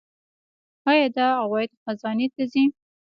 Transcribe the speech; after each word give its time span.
آیا 0.89 1.07
دا 1.17 1.27
عواید 1.43 1.71
خزانې 1.83 2.27
ته 2.35 2.43
ځي؟ 2.51 2.63